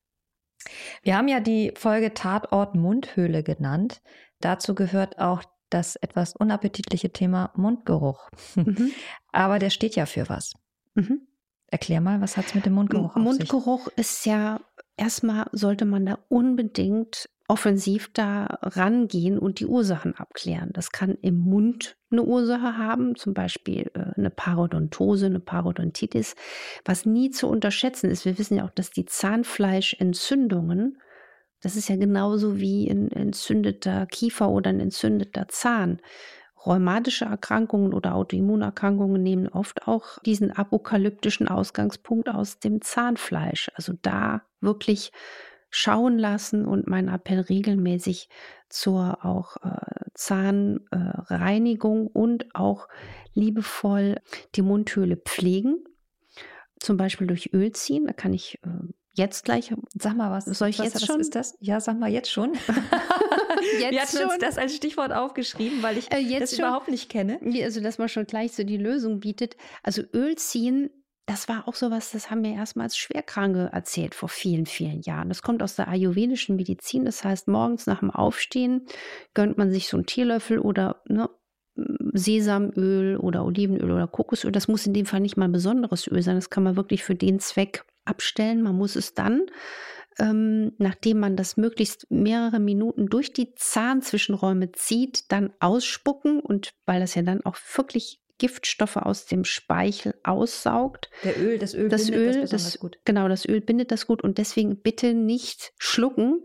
Wir 1.04 1.18
haben 1.18 1.28
ja 1.28 1.40
die 1.40 1.74
Folge 1.76 2.14
Tatort 2.14 2.76
Mundhöhle 2.76 3.44
genannt. 3.44 4.02
Dazu 4.40 4.74
gehört 4.76 5.20
auch 5.20 5.44
das 5.70 5.96
etwas 5.98 6.36
unappetitliche 6.36 7.12
Thema 7.12 7.52
Mundgeruch. 7.56 8.30
Mhm. 8.56 8.92
Aber 9.32 9.60
der 9.60 9.70
steht 9.70 9.96
ja 9.96 10.06
für 10.06 10.30
was. 10.30 10.54
Mhm. 10.96 11.28
Erklär 11.68 12.00
mal, 12.00 12.22
was 12.22 12.38
hat 12.38 12.46
es 12.46 12.56
mit 12.56 12.66
dem 12.66 12.74
Mundgeruch 12.74 13.16
Mundgeruch 13.16 13.88
ist 13.96 14.26
ja 14.26 14.62
erstmal 14.98 15.48
sollte 15.52 15.86
man 15.86 16.06
da 16.06 16.20
unbedingt 16.30 17.30
offensiv 17.48 18.10
da 18.14 18.46
rangehen 18.62 19.38
und 19.38 19.60
die 19.60 19.68
Ursachen 19.68 20.16
abklären. 20.16 20.72
Das 20.74 20.92
kann 20.92 21.16
im 21.22 21.38
Mund 21.38 21.96
eine 22.10 22.24
Ursache 22.24 22.78
haben, 22.78 23.16
zum 23.16 23.34
Beispiel 23.34 23.92
äh, 23.94 24.18
eine 24.18 24.32
Parodontose, 24.32 25.28
eine 25.28 25.40
Parodontitis, 25.40 26.36
was 26.86 27.06
nie 27.06 27.30
zu 27.30 27.48
unterschätzen 27.48 28.10
ist. 28.10 28.26
Wir 28.26 28.40
wissen 28.40 28.58
ja 28.58 28.66
auch, 28.66 28.72
dass 28.72 28.90
die 28.90 29.06
Zahnfleischentzündungen, 29.06 30.98
das 31.62 31.76
ist 31.76 31.88
ja 31.88 31.98
genauso 31.98 32.60
wie 32.60 32.90
ein 32.90 33.12
entzündeter 33.12 34.08
Kiefer 34.08 34.50
oder 34.50 34.72
ein 34.72 34.80
entzündeter 34.80 35.48
Zahn. 35.48 36.02
Rheumatische 36.66 37.26
Erkrankungen 37.26 37.94
oder 37.94 38.16
Autoimmunerkrankungen 38.16 39.22
nehmen 39.22 39.48
oft 39.50 39.88
auch 39.88 40.18
diesen 40.24 40.52
apokalyptischen 40.52 41.48
Ausgangspunkt 41.48 42.28
aus 42.28 42.58
dem 42.58 42.82
Zahnfleisch. 42.82 43.70
Also 43.76 43.94
da 44.02 44.42
wirklich 44.66 45.12
schauen 45.70 46.18
lassen 46.18 46.66
und 46.66 46.88
mein 46.88 47.10
Appell 47.10 47.42
regelmäßig 47.42 48.30
zur 48.70 49.26
auch 49.26 49.58
äh, 49.58 50.10
Zahnreinigung 50.14 52.08
äh, 52.08 52.10
und 52.14 52.56
auch 52.56 52.88
liebevoll 53.34 54.22
die 54.56 54.62
Mundhöhle 54.62 55.18
pflegen. 55.18 55.84
Zum 56.80 56.98
Beispiel 56.98 57.28
durch 57.28 57.54
Öl 57.54 57.72
ziehen. 57.74 58.08
Da 58.08 58.14
kann 58.14 58.34
ich 58.34 58.60
äh, 58.64 58.70
jetzt 59.14 59.44
gleich. 59.46 59.74
Sag 59.94 60.16
mal 60.16 60.32
was. 60.32 60.46
Soll 60.46 60.70
ich 60.70 60.80
was, 60.80 60.86
jetzt 60.86 60.96
was 60.96 61.06
schon? 61.06 61.20
ist 61.20 61.36
das? 61.36 61.58
Ja, 61.60 61.80
sag 61.80 62.00
mal 62.00 62.10
jetzt 62.10 62.32
schon. 62.32 62.54
jetzt 63.80 63.92
Wir 63.92 64.02
hatten 64.02 64.18
schon. 64.18 64.30
uns 64.30 64.40
das 64.40 64.58
als 64.58 64.76
Stichwort 64.76 65.12
aufgeschrieben, 65.12 65.84
weil 65.84 65.98
ich 65.98 66.12
äh, 66.12 66.40
das 66.40 66.52
schon. 66.52 66.60
überhaupt 66.60 66.88
nicht 66.88 67.10
kenne. 67.10 67.40
Also, 67.64 67.82
dass 67.82 67.98
man 67.98 68.08
schon 68.08 68.26
gleich 68.26 68.54
so 68.54 68.64
die 68.64 68.78
Lösung 68.78 69.20
bietet. 69.20 69.58
Also 69.84 70.04
Öl 70.14 70.36
ziehen 70.36 70.90
das 71.26 71.50
war 71.50 71.68
auch 71.68 71.74
sowas, 71.74 72.12
das 72.12 72.30
haben 72.30 72.42
mir 72.42 72.54
erstmals 72.54 72.98
Schwerkranke 72.98 73.70
erzählt 73.72 74.14
vor 74.14 74.30
vielen, 74.30 74.68
vielen 74.68 75.02
Jahren. 75.02 75.30
Das 75.30 75.42
kommt 75.42 75.64
aus 75.64 75.76
der 75.76 75.88
ayurvedischen 75.88 76.56
Medizin. 76.56 77.06
Das 77.06 77.24
heißt, 77.24 77.48
morgens 77.48 77.88
nach 77.88 78.00
dem 78.00 78.12
Aufstehen 78.12 78.86
gönnt 79.34 79.58
man 79.58 79.72
sich 79.72 79.88
so 79.88 79.98
einen 79.98 80.06
Teelöffel 80.06 80.60
oder 80.60 81.02
ne, 81.08 81.30
Sesamöl 82.14 83.18
oder 83.18 83.44
Olivenöl 83.44 83.92
oder 83.92 84.08
Kokosöl. 84.08 84.52
Das 84.52 84.68
muss 84.68 84.86
in 84.86 84.94
dem 84.94 85.08
Fall 85.08 85.20
nicht 85.20 85.36
mal 85.36 85.46
ein 85.46 85.52
besonderes 85.52 86.08
Öl 86.08 86.22
sein. 86.22 86.36
Das 86.36 86.52
kann 86.52 86.64
man 86.64 86.76
wirklich 86.76 87.04
für 87.04 87.16
den 87.16 87.40
Zweck 87.40 87.86
abstellen. 88.06 88.62
Man 88.62 88.76
muss 88.76 88.96
es 88.96 89.16
dann, 89.16 89.48
ähm, 90.20 90.74
nachdem 90.78 91.20
man 91.20 91.36
das 91.36 91.58
möglichst 91.58 92.10
mehrere 92.12 92.60
Minuten 92.60 93.08
durch 93.08 93.34
die 93.34 93.56
Zahnzwischenräume 93.56 94.72
zieht, 94.74 95.32
dann 95.32 95.54
ausspucken. 95.60 96.40
Und 96.40 96.76
weil 96.86 97.00
das 97.00 97.16
ja 97.16 97.24
dann 97.24 97.44
auch 97.44 97.58
wirklich 97.76 98.22
Giftstoffe 98.38 98.98
aus 98.98 99.26
dem 99.26 99.46
Speichel 99.46 100.14
aussaugt. 100.24 101.10
Der 101.24 101.40
Öl, 101.40 101.58
das 101.58 101.74
Öl 101.74 101.90
das 101.90 102.06
bindet 102.06 102.20
Öl, 102.20 102.26
das 102.28 102.42
besonders 102.42 102.72
das, 102.72 102.80
gut. 102.80 103.00
Genau, 103.06 103.28
das 103.28 103.48
Öl 103.48 103.62
bindet 103.62 103.92
das 103.92 104.08
gut 104.08 104.24
und 104.24 104.38
deswegen 104.38 104.82
bitte 104.82 105.14
nicht 105.14 105.74
schlucken, 105.78 106.44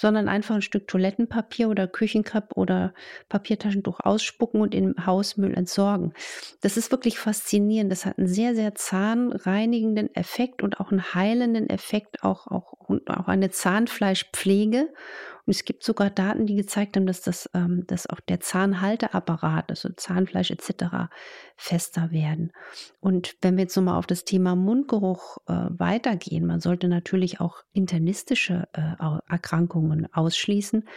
sondern 0.00 0.28
einfach 0.28 0.54
ein 0.54 0.62
Stück 0.62 0.88
Toilettenpapier 0.88 1.68
oder 1.68 1.86
Küchenkapp 1.86 2.56
oder 2.56 2.94
Papiertaschentuch 3.28 4.00
ausspucken 4.00 4.62
und 4.62 4.74
im 4.74 4.94
Hausmüll 5.04 5.52
entsorgen. 5.54 6.14
Das 6.62 6.78
ist 6.78 6.90
wirklich 6.90 7.18
faszinierend. 7.18 7.92
Das 7.92 8.06
hat 8.06 8.18
einen 8.18 8.26
sehr, 8.26 8.54
sehr 8.54 8.74
zahnreinigenden 8.74 10.14
Effekt 10.14 10.62
und 10.62 10.80
auch 10.80 10.90
einen 10.90 11.14
heilenden 11.14 11.68
Effekt, 11.68 12.22
auch, 12.22 12.46
auch, 12.46 12.72
auch 12.88 13.28
eine 13.28 13.50
Zahnfleischpflege. 13.50 14.88
Und 15.46 15.54
es 15.54 15.64
gibt 15.64 15.84
sogar 15.84 16.10
Daten, 16.10 16.46
die 16.46 16.56
gezeigt 16.56 16.96
haben, 16.96 17.06
dass, 17.06 17.22
das, 17.22 17.48
ähm, 17.54 17.84
dass 17.86 18.08
auch 18.08 18.20
der 18.20 18.40
Zahnhalteapparat, 18.40 19.70
also 19.70 19.88
Zahnfleisch 19.90 20.50
etc., 20.50 21.10
fester 21.56 22.10
werden. 22.10 22.52
Und 23.00 23.36
wenn 23.40 23.56
wir 23.56 23.64
jetzt 23.64 23.76
nochmal 23.76 23.98
auf 23.98 24.06
das 24.06 24.24
Thema 24.24 24.56
Mundgeruch 24.56 25.38
äh, 25.46 25.52
weitergehen, 25.70 26.46
man 26.46 26.60
sollte 26.60 26.88
natürlich 26.88 27.40
auch 27.40 27.62
internistische 27.72 28.68
äh, 28.72 28.94
Erkrankungen 29.28 30.12
ausschließen. 30.12 30.88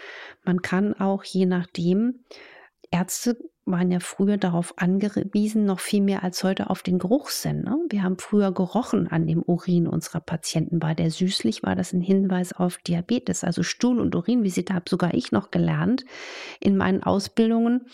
Man 0.44 0.62
kann 0.62 0.94
auch 0.94 1.24
je 1.24 1.46
nachdem 1.46 2.24
Ärzte 2.92 3.38
waren 3.66 3.92
ja 3.92 4.00
früher 4.00 4.38
darauf 4.38 4.74
angewiesen, 4.78 5.66
noch 5.66 5.80
viel 5.80 6.02
mehr 6.02 6.24
als 6.24 6.44
heute 6.44 6.70
auf 6.70 6.84
den 6.84 7.00
Geruchssinn. 7.00 7.62
Ne? 7.62 7.78
Wir 7.90 8.04
haben 8.04 8.18
früher 8.18 8.52
gerochen 8.52 9.08
an 9.08 9.26
dem 9.26 9.42
Urin 9.42 9.88
unserer 9.88 10.20
Patienten. 10.20 10.82
War 10.82 10.96
der 10.96 11.12
süßlich, 11.12 11.64
war 11.64 11.76
das 11.76 11.94
ein 11.94 12.02
Hinweis 12.02 12.52
auf 12.54 12.78
Diabetes. 12.80 13.44
Also 13.44 13.64
Stuhl- 13.64 14.02
und 14.02 14.16
Urinvisite 14.16 14.74
habe 14.74 14.90
sogar 14.90 15.14
ich 15.14 15.32
noch 15.32 15.50
gelernt 15.50 16.04
in 16.60 16.76
meinen 16.76 17.04
Ausbildungen. 17.04 17.86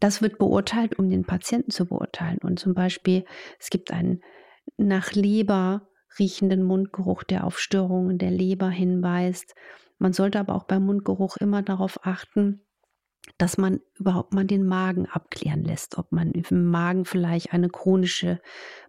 Das 0.00 0.20
wird 0.20 0.38
beurteilt, 0.38 0.98
um 0.98 1.10
den 1.10 1.24
Patienten 1.24 1.70
zu 1.70 1.86
beurteilen. 1.86 2.38
Und 2.42 2.58
zum 2.58 2.74
Beispiel, 2.74 3.24
es 3.60 3.70
gibt 3.70 3.92
einen 3.92 4.20
nach 4.76 5.12
Leber 5.12 5.88
riechenden 6.18 6.64
Mundgeruch, 6.64 7.22
der 7.22 7.44
auf 7.44 7.58
Störungen 7.60 8.18
der 8.18 8.30
Leber 8.30 8.68
hinweist. 8.68 9.54
Man 9.98 10.12
sollte 10.12 10.40
aber 10.40 10.54
auch 10.54 10.64
beim 10.64 10.84
Mundgeruch 10.84 11.36
immer 11.36 11.62
darauf 11.62 12.04
achten, 12.04 12.62
dass 13.36 13.58
man 13.58 13.80
überhaupt 13.94 14.32
mal 14.32 14.44
den 14.44 14.66
Magen 14.66 15.06
abklären 15.06 15.64
lässt, 15.64 15.98
ob 15.98 16.12
man 16.12 16.32
im 16.32 16.66
Magen 16.66 17.04
vielleicht 17.04 17.52
eine 17.52 17.68
chronische 17.68 18.40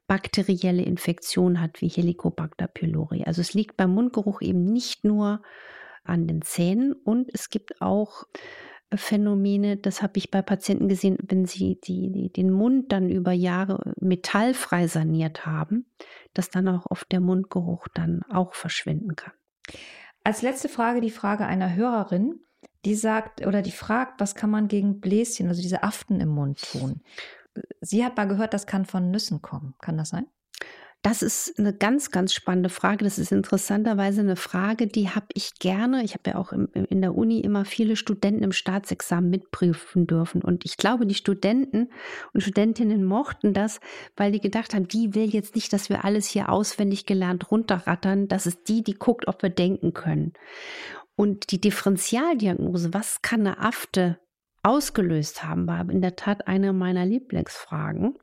bakterielle 0.08 0.84
Infektion 0.84 1.62
hat, 1.62 1.82
wie 1.82 1.90
Helicobacter 1.90 2.68
pylori. 2.68 3.24
Also 3.26 3.42
es 3.42 3.54
liegt 3.54 3.78
beim 3.78 3.94
Mundgeruch 3.94 4.42
eben 4.42 4.64
nicht 4.64 5.04
nur 5.04 5.42
an 6.04 6.28
den 6.28 6.42
Zähnen 6.42 6.94
und 6.94 7.30
es 7.34 7.50
gibt 7.50 7.82
auch 7.82 8.24
Phänomene, 8.96 9.78
das 9.78 10.02
habe 10.02 10.18
ich 10.18 10.32
bei 10.32 10.42
Patienten 10.42 10.88
gesehen, 10.88 11.18
wenn 11.22 11.46
sie 11.46 11.80
die, 11.84 12.12
die, 12.12 12.32
den 12.32 12.50
Mund 12.50 12.92
dann 12.92 13.10
über 13.10 13.32
Jahre 13.32 13.94
metallfrei 14.00 14.88
saniert 14.88 15.46
haben, 15.46 15.86
dass 16.34 16.50
dann 16.50 16.68
auch 16.68 16.88
oft 16.90 17.12
der 17.12 17.20
Mundgeruch 17.20 17.88
dann 17.94 18.24
auch 18.32 18.56
verschwinden 18.56 19.16
kann. 19.16 19.34
Als 20.24 20.42
letzte 20.42 20.70
Frage 20.70 21.02
die 21.02 21.12
Frage 21.12 21.46
einer 21.46 21.76
Hörerin 21.76 22.40
die 22.86 22.96
sagt 22.96 23.46
oder 23.46 23.62
die 23.62 23.72
fragt, 23.72 24.20
was 24.20 24.36
kann 24.36 24.50
man 24.50 24.68
gegen 24.68 25.00
Bläschen, 25.00 25.48
also 25.48 25.62
diese 25.62 25.84
Aften 25.84 26.20
im 26.22 26.30
Mund 26.30 26.62
tun? 26.72 27.02
sie 27.82 28.06
hat 28.06 28.18
mal 28.18 28.28
gehört, 28.28 28.54
das 28.54 28.68
kann 28.68 28.86
von 28.86 29.12
Nüssen 29.12 29.42
kommen. 29.42 29.76
Kann 29.82 29.98
das 29.98 30.10
sein? 30.10 30.26
Das 31.02 31.22
ist 31.22 31.58
eine 31.58 31.74
ganz, 31.74 32.12
ganz 32.12 32.34
spannende 32.34 32.68
Frage. 32.68 33.06
Das 33.06 33.20
ist 33.20 33.32
interessanterweise 33.32 34.20
eine 34.20 34.36
Frage, 34.36 34.86
die 34.86 35.10
habe 35.10 35.28
ich 35.34 35.54
gerne. 35.58 36.04
Ich 36.04 36.14
habe 36.14 36.32
ja 36.32 36.36
auch 36.36 36.52
im, 36.52 36.68
in 36.74 37.00
der 37.00 37.16
Uni 37.16 37.40
immer 37.40 37.64
viele 37.64 37.96
Studenten 37.96 38.44
im 38.44 38.52
Staatsexamen 38.52 39.30
mitprüfen 39.30 40.08
dürfen. 40.08 40.42
Und 40.42 40.66
ich 40.66 40.76
glaube, 40.76 41.08
die 41.08 41.16
Studenten 41.16 41.88
und 42.34 42.42
Studentinnen 42.42 43.06
mochten 43.06 43.54
das, 43.54 43.80
weil 44.18 44.34
die 44.34 44.42
gedacht 44.42 44.74
haben, 44.74 44.90
die 44.90 45.16
will 45.16 45.30
jetzt 45.30 45.56
nicht, 45.56 45.72
dass 45.72 45.88
wir 45.88 46.04
alles 46.04 46.26
hier 46.26 46.50
auswendig 46.50 47.06
gelernt 47.06 47.50
runterrattern. 47.50 48.28
Das 48.28 48.46
ist 48.46 48.68
die, 48.68 48.84
die 48.84 48.96
guckt, 48.96 49.30
ob 49.30 49.42
wir 49.42 49.50
denken 49.50 49.94
können. 49.94 50.34
Und 51.20 51.52
die 51.52 51.60
Differentialdiagnose, 51.60 52.94
was 52.94 53.22
kann 53.22 53.42
eine 53.42 53.60
Afte 53.60 54.22
ausgelöst 54.64 55.44
haben, 55.44 55.68
war 55.68 55.90
in 55.90 56.02
der 56.02 56.16
Tat 56.16 56.48
eine 56.48 56.72
meiner 56.72 57.06
Lieblingsfragen. 57.06 58.18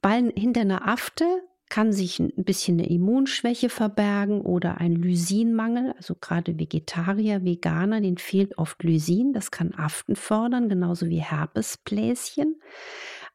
Weil 0.00 0.32
hinter 0.36 0.60
einer 0.60 0.86
Afte 0.86 1.24
kann 1.68 1.92
sich 1.92 2.20
ein 2.20 2.44
bisschen 2.44 2.78
eine 2.78 2.88
Immunschwäche 2.88 3.68
verbergen 3.68 4.42
oder 4.42 4.78
ein 4.78 4.94
Lysinmangel. 4.94 5.92
Also 5.96 6.14
gerade 6.14 6.56
Vegetarier, 6.60 7.44
Veganer, 7.44 8.00
denen 8.00 8.18
fehlt 8.18 8.58
oft 8.58 8.80
Lysin. 8.84 9.32
Das 9.32 9.50
kann 9.50 9.74
Aften 9.74 10.14
fördern, 10.14 10.68
genauso 10.68 11.08
wie 11.08 11.20
Herpesbläschen. 11.20 12.60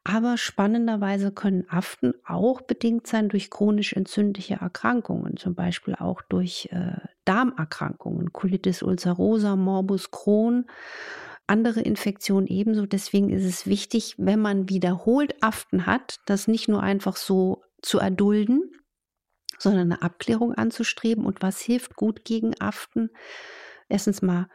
Aber 0.05 0.38
spannenderweise 0.38 1.31
können 1.31 1.65
Aften 1.69 2.13
auch 2.25 2.62
bedingt 2.62 3.07
sein 3.07 3.29
durch 3.29 3.50
chronisch 3.50 3.93
entzündliche 3.93 4.55
Erkrankungen, 4.55 5.38
zum 5.38 5.55
Beispiel 5.55 5.95
auch 5.95 6.22
durch 6.22 6.67
äh, 6.74 6.98
Darmerkrankungen, 7.24 8.33
Colitis 8.33 8.83
ulcerosa, 8.83 9.55
Morbus 9.55 10.12
Crohn, 10.12 10.65
andere 11.48 11.79
Infektionen 11.79 12.48
ebenso. 12.48 12.86
Deswegen 12.86 13.29
ist 13.29 13.45
es 13.45 13.65
wichtig, 13.65 14.15
wenn 14.17 14.41
man 14.41 14.67
wiederholt 14.67 15.41
Aften 15.41 15.86
hat, 15.86 16.19
das 16.25 16.50
nicht 16.50 16.67
nur 16.67 16.83
einfach 16.83 17.15
so 17.15 17.63
zu 17.81 18.00
erdulden, 18.00 18.72
sondern 19.57 19.93
eine 19.93 20.01
Abklärung 20.01 20.53
anzustreben. 20.53 21.25
Und 21.25 21.41
was 21.41 21.62
hilft 21.62 21.95
gut 21.95 22.25
gegen 22.25 22.60
Aften? 22.60 23.10
Erstens 23.88 24.22
mal, 24.22 24.50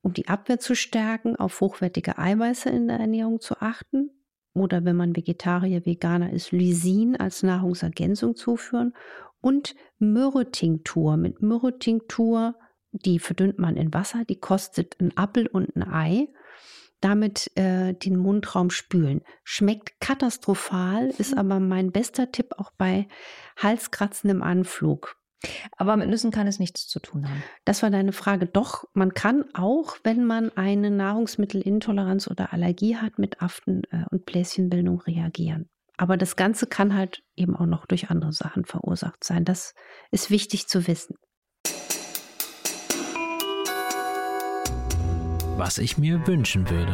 um 0.00 0.14
die 0.14 0.28
Abwehr 0.28 0.58
zu 0.58 0.74
stärken, 0.74 1.36
auf 1.36 1.60
hochwertige 1.60 2.16
Eiweiße 2.16 2.70
in 2.70 2.88
der 2.88 2.98
Ernährung 2.98 3.40
zu 3.40 3.60
achten. 3.60 4.15
Oder 4.56 4.84
wenn 4.84 4.96
man 4.96 5.14
Vegetarier, 5.14 5.84
Veganer 5.84 6.32
ist, 6.32 6.50
Lysin 6.50 7.16
als 7.16 7.42
Nahrungsergänzung 7.42 8.36
zuführen. 8.36 8.94
Und 9.40 9.76
Myrrhetinktur. 9.98 11.16
Mit 11.16 11.42
Myrrhetinktur, 11.42 12.56
die 12.90 13.18
verdünnt 13.18 13.58
man 13.58 13.76
in 13.76 13.92
Wasser, 13.92 14.24
die 14.24 14.40
kostet 14.40 14.96
ein 15.00 15.16
Apfel 15.16 15.46
und 15.46 15.76
ein 15.76 15.82
Ei 15.82 16.28
damit 17.00 17.50
äh, 17.56 17.92
den 17.92 18.16
Mundraum 18.16 18.70
spülen. 18.70 19.20
Schmeckt 19.44 20.00
katastrophal, 20.00 21.12
ist 21.18 21.32
mhm. 21.32 21.38
aber 21.38 21.60
mein 21.60 21.92
bester 21.92 22.32
Tipp 22.32 22.54
auch 22.56 22.70
bei 22.78 23.06
Halskratzen 23.58 24.30
im 24.30 24.42
Anflug. 24.42 25.15
Aber 25.76 25.96
mit 25.96 26.08
Nüssen 26.08 26.30
kann 26.30 26.46
es 26.46 26.58
nichts 26.58 26.86
zu 26.86 26.98
tun 26.98 27.28
haben. 27.28 27.42
Das 27.64 27.82
war 27.82 27.90
deine 27.90 28.12
Frage. 28.12 28.46
Doch, 28.46 28.84
man 28.94 29.14
kann 29.14 29.44
auch, 29.54 29.96
wenn 30.02 30.24
man 30.24 30.50
eine 30.56 30.90
Nahrungsmittelintoleranz 30.90 32.28
oder 32.28 32.52
Allergie 32.52 32.96
hat, 32.96 33.18
mit 33.18 33.42
Aften- 33.42 33.84
äh, 33.90 34.04
und 34.10 34.24
Bläschenbildung 34.24 35.00
reagieren. 35.00 35.68
Aber 35.98 36.16
das 36.16 36.36
Ganze 36.36 36.66
kann 36.66 36.94
halt 36.94 37.22
eben 37.36 37.56
auch 37.56 37.66
noch 37.66 37.86
durch 37.86 38.10
andere 38.10 38.32
Sachen 38.32 38.64
verursacht 38.64 39.24
sein. 39.24 39.44
Das 39.44 39.74
ist 40.10 40.30
wichtig 40.30 40.68
zu 40.68 40.86
wissen. 40.86 41.16
was 45.58 45.78
ich 45.78 45.96
mir 45.96 46.26
wünschen 46.26 46.68
würde. 46.68 46.92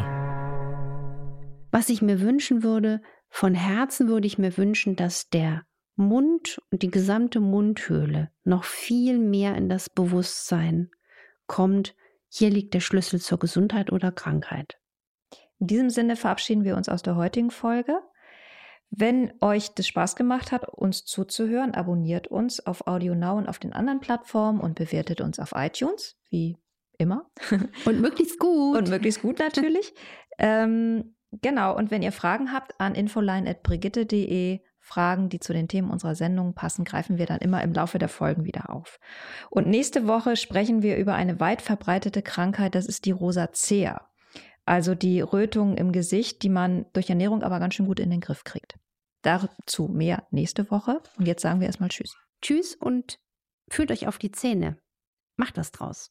Was 1.72 1.88
ich 1.88 2.00
mir 2.00 2.20
wünschen 2.20 2.62
würde, 2.62 3.00
von 3.28 3.54
Herzen 3.54 4.08
würde 4.08 4.26
ich 4.26 4.38
mir 4.38 4.56
wünschen, 4.56 4.94
dass 4.94 5.28
der 5.28 5.62
Mund 5.96 6.60
und 6.70 6.82
die 6.82 6.90
gesamte 6.90 7.40
Mundhöhle 7.40 8.30
noch 8.44 8.64
viel 8.64 9.18
mehr 9.18 9.56
in 9.56 9.68
das 9.68 9.90
Bewusstsein 9.90 10.90
kommt, 11.46 11.94
hier 12.28 12.50
liegt 12.50 12.72
der 12.74 12.80
Schlüssel 12.80 13.20
zur 13.20 13.38
Gesundheit 13.38 13.92
oder 13.92 14.10
Krankheit. 14.10 14.78
In 15.58 15.66
diesem 15.66 15.90
Sinne 15.90 16.16
verabschieden 16.16 16.64
wir 16.64 16.76
uns 16.76 16.88
aus 16.88 17.02
der 17.02 17.16
heutigen 17.16 17.50
Folge. 17.50 17.98
Wenn 18.90 19.32
euch 19.40 19.74
das 19.74 19.86
Spaß 19.86 20.16
gemacht 20.16 20.52
hat, 20.52 20.68
uns 20.68 21.04
zuzuhören, 21.04 21.74
abonniert 21.74 22.28
uns 22.28 22.64
auf 22.66 22.86
Audio 22.86 23.14
Now 23.14 23.38
und 23.38 23.48
auf 23.48 23.58
den 23.58 23.72
anderen 23.72 24.00
Plattformen 24.00 24.60
und 24.60 24.74
bewertet 24.74 25.20
uns 25.20 25.38
auf 25.38 25.52
iTunes, 25.54 26.18
wie 26.30 26.58
immer. 26.98 27.30
Und 27.84 28.00
möglichst 28.00 28.38
gut. 28.38 28.76
Und 28.76 28.90
möglichst 28.90 29.22
gut 29.22 29.38
natürlich. 29.38 29.94
ähm, 30.38 31.16
genau, 31.30 31.76
und 31.76 31.90
wenn 31.90 32.02
ihr 32.02 32.12
Fragen 32.12 32.52
habt 32.52 32.78
an 32.80 32.94
infoline.brigitte.de, 32.94 34.60
Fragen, 34.82 35.28
die 35.28 35.40
zu 35.40 35.52
den 35.52 35.68
Themen 35.68 35.90
unserer 35.90 36.14
Sendung 36.14 36.54
passen, 36.54 36.84
greifen 36.84 37.16
wir 37.16 37.26
dann 37.26 37.38
immer 37.38 37.62
im 37.62 37.72
Laufe 37.72 37.98
der 37.98 38.08
Folgen 38.08 38.44
wieder 38.44 38.68
auf. 38.68 38.98
Und 39.48 39.68
nächste 39.68 40.06
Woche 40.06 40.36
sprechen 40.36 40.82
wir 40.82 40.96
über 40.96 41.14
eine 41.14 41.40
weit 41.40 41.62
verbreitete 41.62 42.20
Krankheit, 42.20 42.74
das 42.74 42.86
ist 42.86 43.06
die 43.06 43.12
Rosacea. 43.12 44.08
Also 44.64 44.94
die 44.94 45.20
Rötung 45.20 45.76
im 45.76 45.92
Gesicht, 45.92 46.42
die 46.42 46.48
man 46.48 46.86
durch 46.92 47.10
Ernährung 47.10 47.42
aber 47.42 47.60
ganz 47.60 47.74
schön 47.74 47.86
gut 47.86 48.00
in 48.00 48.10
den 48.10 48.20
Griff 48.20 48.44
kriegt. 48.44 48.76
Dazu 49.22 49.88
mehr 49.88 50.26
nächste 50.30 50.70
Woche. 50.70 51.00
Und 51.16 51.26
jetzt 51.26 51.42
sagen 51.42 51.60
wir 51.60 51.66
erstmal 51.66 51.88
Tschüss. 51.88 52.16
Tschüss 52.42 52.74
und 52.74 53.18
fühlt 53.70 53.90
euch 53.90 54.08
auf 54.08 54.18
die 54.18 54.32
Zähne. 54.32 54.78
Macht 55.36 55.56
was 55.56 55.70
draus. 55.72 56.10